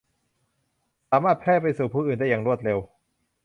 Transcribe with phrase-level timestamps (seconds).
[1.09, 2.79] สามารถแพร่ไปสู่ผู้อื่นได้อย่างรวดเร็ว